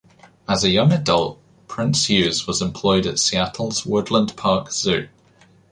As 0.49 0.63
a 0.63 0.71
young 0.71 0.91
adult, 0.91 1.39
Prince-Hughes 1.67 2.47
was 2.47 2.59
employed 2.59 3.05
at 3.05 3.19
Seattle's 3.19 3.85
Woodland 3.85 4.35
Park 4.35 4.71
Zoo. 4.71 5.09